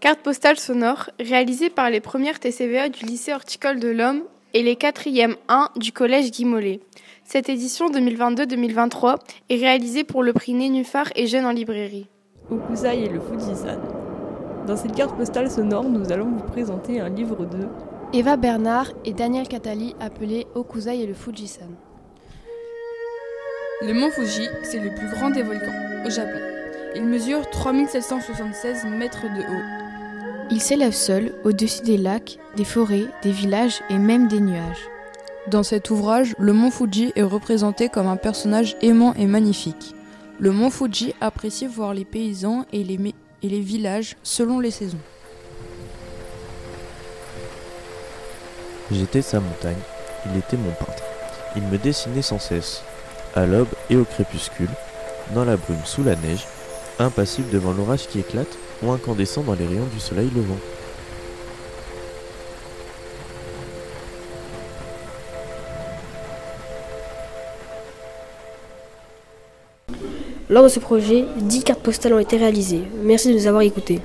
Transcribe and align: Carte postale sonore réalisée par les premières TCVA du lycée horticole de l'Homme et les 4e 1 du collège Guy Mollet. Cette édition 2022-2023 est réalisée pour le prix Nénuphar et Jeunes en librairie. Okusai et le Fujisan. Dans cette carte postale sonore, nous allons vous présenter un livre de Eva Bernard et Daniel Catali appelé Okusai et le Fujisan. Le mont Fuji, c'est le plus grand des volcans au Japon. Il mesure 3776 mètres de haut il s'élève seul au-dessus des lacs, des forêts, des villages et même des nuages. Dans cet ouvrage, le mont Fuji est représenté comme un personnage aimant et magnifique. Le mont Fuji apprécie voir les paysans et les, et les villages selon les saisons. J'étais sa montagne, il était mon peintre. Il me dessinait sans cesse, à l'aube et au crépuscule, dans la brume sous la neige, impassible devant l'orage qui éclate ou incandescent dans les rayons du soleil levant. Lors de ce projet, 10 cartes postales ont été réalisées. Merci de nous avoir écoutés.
Carte 0.00 0.20
postale 0.20 0.58
sonore 0.58 1.10
réalisée 1.20 1.68
par 1.68 1.90
les 1.90 2.00
premières 2.00 2.40
TCVA 2.40 2.88
du 2.88 3.04
lycée 3.04 3.34
horticole 3.34 3.78
de 3.78 3.88
l'Homme 3.88 4.22
et 4.54 4.62
les 4.62 4.74
4e 4.74 5.36
1 5.48 5.68
du 5.76 5.92
collège 5.92 6.30
Guy 6.30 6.46
Mollet. 6.46 6.80
Cette 7.24 7.50
édition 7.50 7.90
2022-2023 7.90 9.16
est 9.50 9.56
réalisée 9.56 10.04
pour 10.04 10.22
le 10.22 10.32
prix 10.32 10.54
Nénuphar 10.54 11.08
et 11.16 11.26
Jeunes 11.26 11.44
en 11.44 11.52
librairie. 11.52 12.08
Okusai 12.50 13.04
et 13.04 13.08
le 13.10 13.20
Fujisan. 13.20 13.78
Dans 14.66 14.74
cette 14.74 14.94
carte 14.94 15.14
postale 15.18 15.50
sonore, 15.50 15.84
nous 15.84 16.10
allons 16.10 16.30
vous 16.30 16.48
présenter 16.50 16.98
un 16.98 17.10
livre 17.10 17.44
de 17.44 17.68
Eva 18.14 18.38
Bernard 18.38 18.90
et 19.04 19.12
Daniel 19.12 19.48
Catali 19.48 19.94
appelé 20.00 20.46
Okusai 20.54 21.02
et 21.02 21.06
le 21.06 21.14
Fujisan. 21.14 21.68
Le 23.82 23.92
mont 23.92 24.10
Fuji, 24.10 24.48
c'est 24.62 24.80
le 24.80 24.94
plus 24.94 25.10
grand 25.10 25.28
des 25.28 25.42
volcans 25.42 26.06
au 26.06 26.08
Japon. 26.08 26.40
Il 26.96 27.04
mesure 27.04 27.48
3776 27.50 28.86
mètres 28.86 29.24
de 29.24 29.42
haut 29.42 29.89
il 30.50 30.60
s'élève 30.60 30.92
seul 30.92 31.32
au-dessus 31.44 31.82
des 31.82 31.96
lacs, 31.96 32.38
des 32.56 32.64
forêts, 32.64 33.06
des 33.22 33.30
villages 33.30 33.80
et 33.88 33.98
même 33.98 34.26
des 34.28 34.40
nuages. 34.40 34.88
Dans 35.46 35.62
cet 35.62 35.90
ouvrage, 35.90 36.34
le 36.38 36.52
mont 36.52 36.70
Fuji 36.70 37.12
est 37.16 37.22
représenté 37.22 37.88
comme 37.88 38.08
un 38.08 38.16
personnage 38.16 38.76
aimant 38.82 39.14
et 39.14 39.26
magnifique. 39.26 39.94
Le 40.38 40.50
mont 40.52 40.70
Fuji 40.70 41.14
apprécie 41.20 41.66
voir 41.66 41.94
les 41.94 42.04
paysans 42.04 42.66
et 42.72 42.82
les, 42.82 42.98
et 43.42 43.48
les 43.48 43.60
villages 43.60 44.16
selon 44.22 44.60
les 44.60 44.70
saisons. 44.70 44.98
J'étais 48.90 49.22
sa 49.22 49.38
montagne, 49.38 49.78
il 50.26 50.38
était 50.38 50.56
mon 50.56 50.72
peintre. 50.72 51.04
Il 51.56 51.62
me 51.62 51.78
dessinait 51.78 52.22
sans 52.22 52.40
cesse, 52.40 52.82
à 53.34 53.46
l'aube 53.46 53.68
et 53.88 53.96
au 53.96 54.04
crépuscule, 54.04 54.70
dans 55.34 55.44
la 55.44 55.56
brume 55.56 55.84
sous 55.84 56.02
la 56.02 56.16
neige, 56.16 56.46
impassible 57.00 57.50
devant 57.50 57.72
l'orage 57.72 58.06
qui 58.06 58.20
éclate 58.20 58.58
ou 58.82 58.90
incandescent 58.90 59.42
dans 59.42 59.54
les 59.54 59.66
rayons 59.66 59.88
du 59.92 60.00
soleil 60.00 60.30
levant. 60.34 60.58
Lors 70.48 70.64
de 70.64 70.68
ce 70.68 70.80
projet, 70.80 71.26
10 71.36 71.62
cartes 71.62 71.80
postales 71.80 72.12
ont 72.12 72.18
été 72.18 72.36
réalisées. 72.36 72.82
Merci 73.04 73.28
de 73.28 73.34
nous 73.34 73.46
avoir 73.46 73.62
écoutés. 73.62 74.00